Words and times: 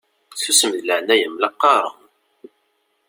Susem 0.41 0.71
deg 0.73 0.85
leɛnaya-m 0.87 1.35
la 1.41 1.49
qqaṛen! 1.53 2.01